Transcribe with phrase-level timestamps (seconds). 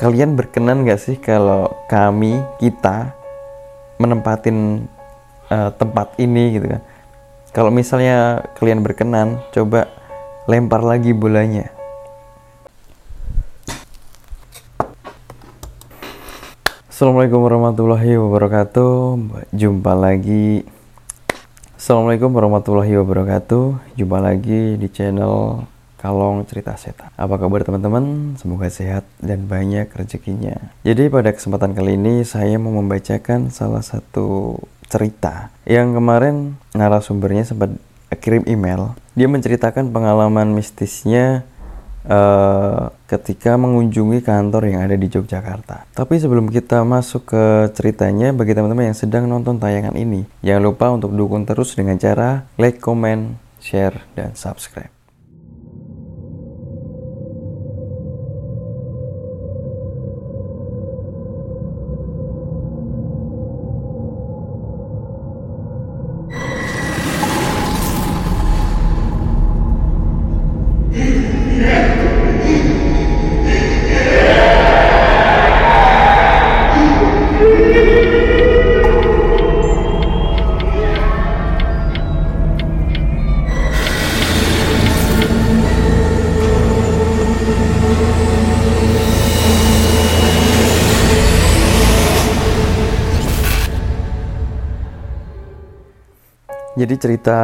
[0.00, 3.12] kalian berkenan gak sih kalau kami kita
[4.00, 4.88] menempatin
[5.52, 6.80] uh, tempat ini gitu kan?
[7.52, 9.92] Kalau misalnya kalian berkenan coba
[10.48, 11.68] lempar lagi bolanya.
[16.88, 19.20] Assalamualaikum warahmatullahi wabarakatuh.
[19.52, 20.64] Jumpa lagi.
[21.76, 24.00] Assalamualaikum warahmatullahi wabarakatuh.
[24.00, 25.68] Jumpa lagi di channel
[26.00, 28.32] Kalong Cerita Setan Apa kabar teman-teman?
[28.40, 34.56] Semoga sehat dan banyak rezekinya Jadi pada kesempatan kali ini Saya mau membacakan salah satu
[34.88, 36.34] cerita Yang kemarin
[36.72, 37.76] narasumbernya sempat
[38.24, 41.44] kirim email Dia menceritakan pengalaman mistisnya
[42.08, 45.90] uh, ketika mengunjungi kantor yang ada di Yogyakarta.
[45.92, 47.44] Tapi sebelum kita masuk ke
[47.76, 52.46] ceritanya, bagi teman-teman yang sedang nonton tayangan ini, jangan lupa untuk dukung terus dengan cara
[52.56, 54.99] like, comment, share, dan subscribe.
[96.80, 97.38] Jadi cerita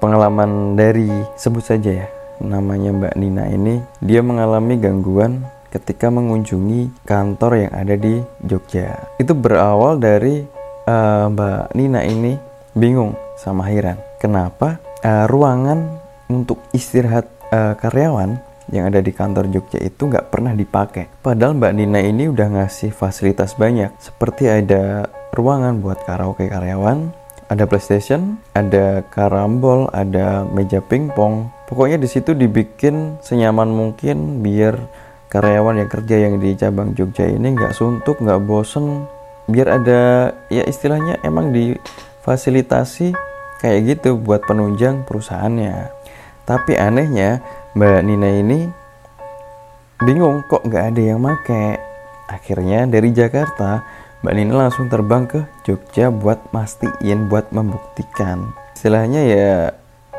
[0.00, 2.08] pengalaman dari sebut saja ya
[2.40, 8.96] namanya Mbak Nina ini dia mengalami gangguan ketika mengunjungi kantor yang ada di Jogja.
[9.20, 10.40] Itu berawal dari
[10.88, 12.40] uh, Mbak Nina ini
[12.72, 16.00] bingung sama heran kenapa uh, ruangan
[16.32, 18.40] untuk istirahat uh, karyawan
[18.72, 21.12] yang ada di kantor Jogja itu nggak pernah dipakai.
[21.20, 27.12] Padahal Mbak Nina ini udah ngasih fasilitas banyak, seperti ada ruangan buat karaoke karyawan,
[27.48, 31.48] ada PlayStation, ada karambol, ada meja pingpong.
[31.64, 34.76] Pokoknya di situ dibikin senyaman mungkin biar
[35.32, 39.08] karyawan yang kerja yang di cabang Jogja ini nggak suntuk, nggak bosen.
[39.48, 43.16] Biar ada ya istilahnya emang difasilitasi
[43.64, 45.88] kayak gitu buat penunjang perusahaannya.
[46.44, 47.40] Tapi anehnya
[47.72, 48.60] Mbak Nina ini
[50.04, 51.80] bingung kok nggak ada yang make.
[52.28, 53.88] Akhirnya dari Jakarta
[54.18, 58.50] Mbak Nina langsung terbang ke Jogja buat mastiin, buat membuktikan.
[58.74, 59.50] Istilahnya ya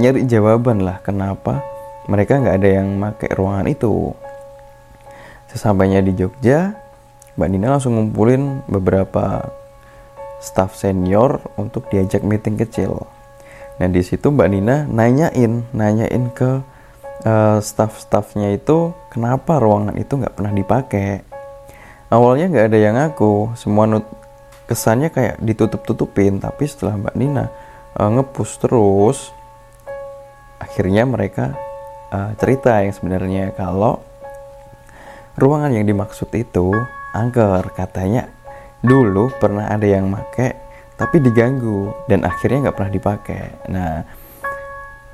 [0.00, 1.60] nyari jawaban lah kenapa
[2.08, 4.16] mereka nggak ada yang pakai ruangan itu.
[5.52, 6.72] Sesampainya di Jogja,
[7.36, 9.44] Mbak Nina langsung ngumpulin beberapa
[10.40, 13.04] staff senior untuk diajak meeting kecil.
[13.76, 16.64] Nah di situ Mbak Nina nanyain, nanyain ke
[17.28, 21.31] uh, staff-staffnya itu kenapa ruangan itu nggak pernah dipakai
[22.12, 23.56] awalnya nggak ada yang ngaku.
[23.56, 24.04] Semua nut
[24.68, 26.36] kesannya kayak ditutup-tutupin.
[26.36, 27.48] Tapi setelah Mbak Nina
[27.96, 29.32] uh, ngepush terus
[30.60, 31.56] akhirnya mereka
[32.12, 34.04] uh, cerita yang sebenarnya kalau
[35.40, 36.76] ruangan yang dimaksud itu
[37.16, 37.72] angker.
[37.72, 38.28] Katanya
[38.84, 40.58] dulu pernah ada yang make
[40.98, 44.02] tapi diganggu dan akhirnya nggak pernah dipakai nah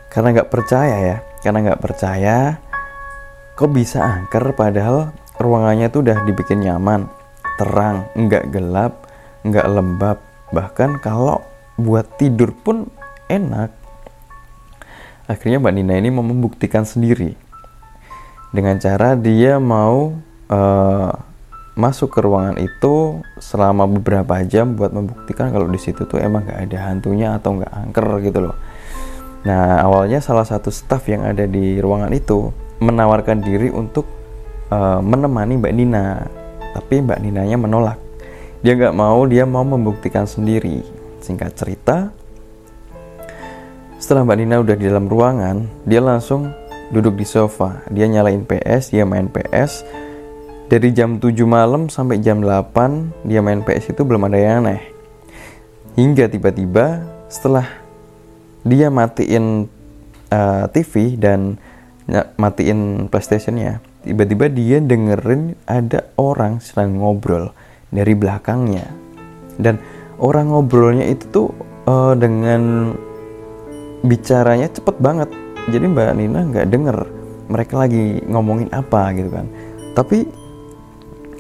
[0.09, 2.37] karena nggak percaya ya karena nggak percaya
[3.55, 7.07] kok bisa angker padahal ruangannya tuh udah dibikin nyaman,
[7.57, 9.07] terang, nggak gelap,
[9.43, 10.19] nggak lembab.
[10.51, 11.41] Bahkan kalau
[11.79, 12.91] buat tidur pun
[13.31, 13.71] enak.
[15.29, 17.37] Akhirnya Mbak Nina ini mau membuktikan sendiri
[18.49, 20.17] dengan cara dia mau
[20.49, 21.13] uh,
[21.79, 26.61] masuk ke ruangan itu selama beberapa jam buat membuktikan kalau di situ tuh emang nggak
[26.67, 28.57] ada hantunya atau nggak angker gitu loh.
[29.47, 32.51] Nah awalnya salah satu staff yang ada di ruangan itu
[32.83, 34.18] menawarkan diri untuk
[34.73, 36.25] uh, menemani Mbak Nina,
[36.77, 37.99] tapi Mbak Ninanya menolak.
[38.65, 40.83] Dia nggak mau, dia mau membuktikan sendiri.
[41.23, 42.11] Singkat cerita,
[43.99, 46.55] setelah Mbak Nina udah di dalam ruangan, dia langsung
[46.95, 47.83] duduk di sofa.
[47.91, 49.83] Dia nyalain PS, dia main PS.
[50.69, 54.81] Dari jam 7 malam sampai jam 8 dia main PS itu belum ada yang aneh.
[55.97, 57.67] Hingga tiba-tiba setelah
[58.63, 59.67] dia matiin
[60.29, 61.57] uh, eh, TV dan
[62.39, 67.53] matiin PlayStationnya, tiba-tiba dia dengerin ada orang sedang ngobrol
[67.93, 68.89] dari belakangnya.
[69.61, 69.77] Dan
[70.17, 71.49] orang ngobrolnya itu tuh
[71.85, 72.97] uh, dengan
[74.01, 75.29] bicaranya cepet banget.
[75.69, 76.99] Jadi mbak Nina nggak denger
[77.53, 79.47] mereka lagi ngomongin apa gitu kan.
[79.93, 80.25] Tapi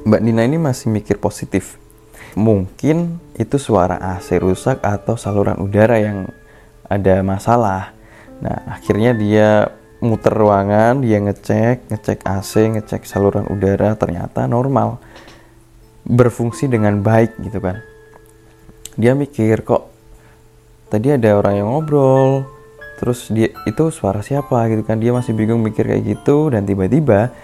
[0.04, 1.80] mbak Nina ini masih mikir positif.
[2.36, 6.28] Mungkin itu suara AC rusak atau saluran udara yang
[6.84, 7.96] ada masalah.
[8.44, 15.02] Nah akhirnya dia muter ruangan dia ngecek ngecek AC ngecek saluran udara ternyata normal.
[16.08, 17.82] Berfungsi dengan baik gitu kan.
[18.98, 19.90] Dia mikir kok
[20.88, 22.48] tadi ada orang yang ngobrol
[22.98, 24.66] terus dia itu suara siapa?
[24.70, 25.02] Gitu kan.
[25.02, 27.34] Dia masih bingung mikir kayak gitu dan tiba-tiba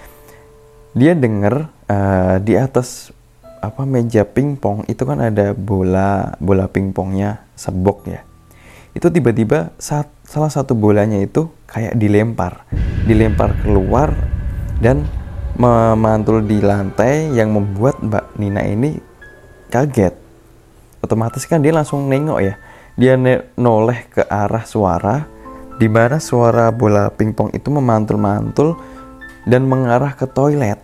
[0.95, 3.11] dia denger uh, di atas
[3.59, 8.23] apa meja pingpong itu kan ada bola bola pingpongnya sebok ya.
[8.95, 12.63] Itu tiba-tiba saat salah satu bolanya itu kayak dilempar.
[13.05, 14.15] Dilempar keluar
[14.79, 15.03] dan
[15.59, 19.03] memantul di lantai yang membuat Mbak Nina ini
[19.75, 20.15] kaget.
[21.03, 22.55] Otomatis kan dia langsung nengok ya.
[22.95, 23.19] Dia
[23.59, 25.27] noleh ke arah suara
[25.75, 28.79] di mana suara bola pingpong itu memantul-mantul
[29.51, 30.79] dan mengarah ke toilet.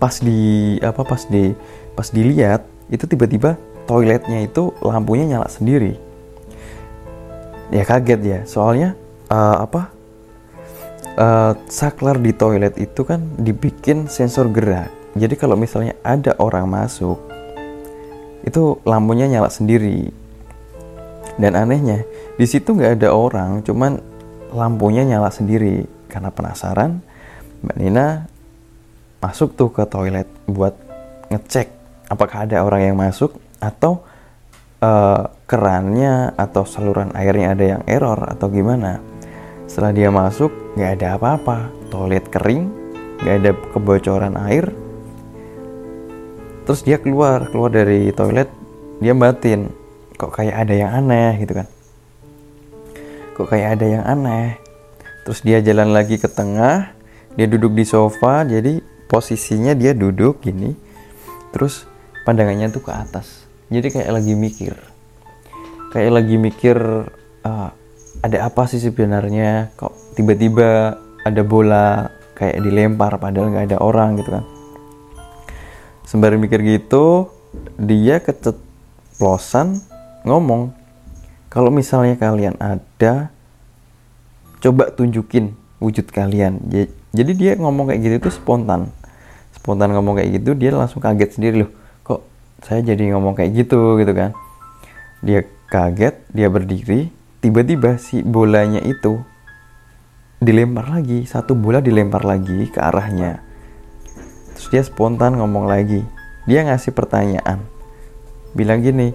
[0.00, 1.52] Pas di apa pas di
[1.92, 6.00] pas dilihat itu tiba-tiba toiletnya itu lampunya nyala sendiri.
[7.68, 8.96] Ya kaget ya soalnya
[9.30, 9.82] uh, apa?
[11.20, 14.90] Uh, saklar di toilet itu kan dibikin sensor gerak.
[15.18, 17.18] Jadi kalau misalnya ada orang masuk
[18.46, 20.10] itu lampunya nyala sendiri.
[21.40, 22.04] Dan anehnya
[22.36, 24.00] di situ nggak ada orang cuman
[24.54, 25.84] lampunya nyala sendiri.
[26.10, 27.00] Karena penasaran
[27.60, 28.06] mbak Nina
[29.20, 30.72] masuk tuh ke toilet buat
[31.28, 31.68] ngecek
[32.08, 34.02] apakah ada orang yang masuk atau
[34.80, 38.98] uh, kerannya atau saluran airnya ada yang error atau gimana
[39.70, 41.70] setelah dia masuk nggak ada apa-apa.
[41.94, 42.66] Toilet kering
[43.22, 44.74] nggak ada kebocoran air.
[46.66, 48.50] Terus dia keluar keluar dari toilet
[48.98, 49.70] dia batin.
[50.18, 51.70] Kok kayak ada yang aneh gitu kan?
[53.38, 54.58] Kok kayak ada yang aneh?
[55.22, 56.90] Terus dia jalan lagi ke tengah
[57.38, 60.74] dia duduk di sofa jadi posisinya dia duduk gini.
[61.54, 61.86] Terus
[62.26, 63.46] pandangannya tuh ke atas.
[63.70, 64.74] Jadi kayak lagi mikir.
[65.94, 66.78] Kayak lagi mikir
[67.46, 67.70] uh,
[68.20, 69.72] ada apa sih sebenarnya?
[69.80, 74.44] Kok tiba-tiba ada bola kayak dilempar padahal nggak ada orang gitu kan?
[76.04, 77.30] Sembari mikir gitu
[77.80, 79.80] dia keceplosan
[80.26, 80.74] ngomong
[81.50, 83.32] kalau misalnya kalian ada
[84.60, 86.60] coba tunjukin wujud kalian.
[87.10, 88.92] Jadi dia ngomong kayak gitu itu spontan.
[89.56, 91.70] Spontan ngomong kayak gitu dia langsung kaget sendiri loh.
[92.04, 92.20] Kok
[92.68, 93.96] saya jadi ngomong kayak gitu?
[93.96, 94.36] Gitu kan.
[95.24, 95.42] Dia
[95.72, 97.08] kaget dia berdiri
[97.40, 99.20] tiba-tiba si bolanya itu
[100.40, 103.40] dilempar lagi satu bola dilempar lagi ke arahnya.
[104.56, 106.04] Terus dia spontan ngomong lagi.
[106.48, 107.64] Dia ngasih pertanyaan.
[108.52, 109.12] Bilang gini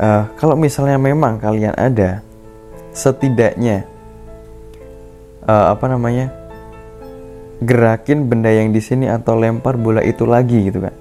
[0.00, 2.20] uh, kalau misalnya memang kalian ada
[2.96, 3.84] setidaknya
[5.44, 6.32] uh, apa namanya
[7.60, 10.96] gerakin benda yang di sini atau lempar bola itu lagi gitu kan.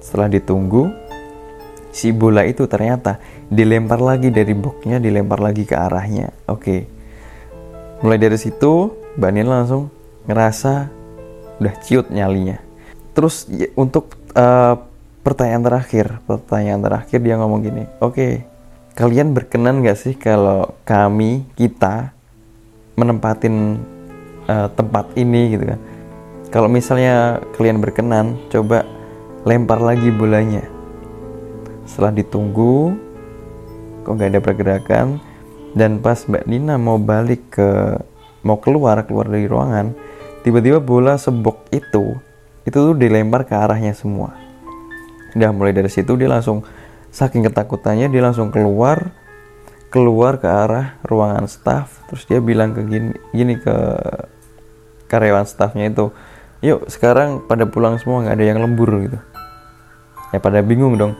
[0.00, 1.05] Setelah ditunggu
[1.96, 3.16] si bola itu ternyata
[3.48, 6.28] dilempar lagi dari boxnya dilempar lagi ke arahnya.
[6.44, 6.84] Oke.
[8.04, 9.88] Mulai dari situ Mbak Nina langsung
[10.28, 10.92] ngerasa
[11.56, 12.60] udah ciut nyalinya.
[13.16, 14.76] Terus ya, untuk uh,
[15.24, 18.46] pertanyaan terakhir pertanyaan terakhir dia ngomong gini oke
[18.94, 22.14] kalian berkenan gak sih kalau kami kita
[22.96, 23.80] menempatin
[24.48, 25.56] uh, tempat ini?
[25.56, 25.80] Gitu kan.
[26.52, 28.84] Kalau misalnya kalian berkenan coba
[29.44, 30.75] lempar lagi bolanya
[31.86, 32.92] setelah ditunggu
[34.02, 35.06] kok nggak ada pergerakan?
[35.76, 38.00] Dan pas Mbak Nina mau balik ke
[38.46, 39.92] mau keluar keluar dari ruangan
[40.46, 42.14] tiba-tiba bola sebok itu
[42.62, 44.34] itu tuh dilempar ke arahnya semua.
[45.34, 46.62] Udah mulai dari situ dia langsung
[47.10, 49.10] saking ketakutannya dia langsung keluar
[49.90, 52.02] keluar ke arah ruangan staff.
[52.10, 53.74] Terus dia bilang ke gini, gini ke
[55.06, 56.10] karyawan staffnya itu
[56.64, 59.18] yuk sekarang pada pulang semua nggak ada yang lembur gitu.
[60.34, 61.14] Ya pada bingung dong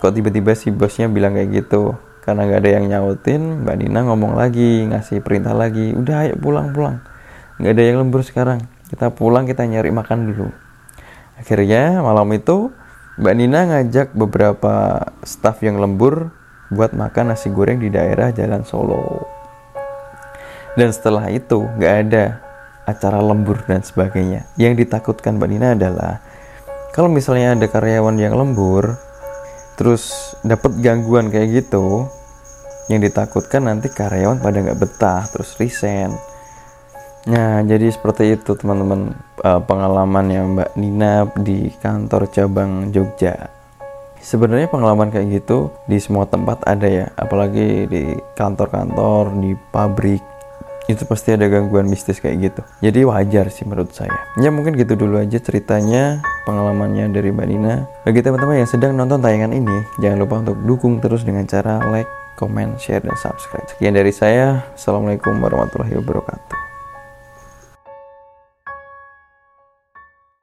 [0.00, 1.94] kok tiba-tiba si bosnya bilang kayak gitu?
[2.24, 5.92] Karena nggak ada yang nyautin mbak Nina ngomong lagi ngasih perintah lagi.
[5.92, 7.04] Udah ayo pulang pulang.
[7.60, 8.64] Nggak ada yang lembur sekarang.
[8.88, 10.48] Kita pulang kita nyari makan dulu.
[11.36, 12.72] Akhirnya malam itu
[13.20, 16.32] mbak Nina ngajak beberapa staff yang lembur
[16.72, 19.26] buat makan nasi goreng di daerah Jalan Solo.
[20.78, 22.24] Dan setelah itu nggak ada
[22.86, 24.46] acara lembur dan sebagainya.
[24.54, 26.22] Yang ditakutkan Mbak Nina adalah
[26.90, 28.98] kalau misalnya ada karyawan yang lembur,
[29.80, 32.04] terus dapat gangguan kayak gitu,
[32.92, 36.12] yang ditakutkan nanti karyawan pada nggak betah, terus resign.
[37.24, 43.60] Nah, jadi seperti itu teman-teman uh, pengalaman yang Mbak Nina di kantor cabang Jogja
[44.20, 50.20] sebenarnya pengalaman kayak gitu di semua tempat ada ya apalagi di kantor-kantor di pabrik
[50.94, 54.98] itu pasti ada gangguan mistis kayak gitu jadi wajar sih menurut saya ya mungkin gitu
[54.98, 60.18] dulu aja ceritanya pengalamannya dari Mbak Nina bagi teman-teman yang sedang nonton tayangan ini jangan
[60.18, 62.08] lupa untuk dukung terus dengan cara like
[62.40, 63.68] comment, share, dan subscribe.
[63.68, 64.64] Sekian dari saya.
[64.72, 66.49] Assalamualaikum warahmatullahi wabarakatuh.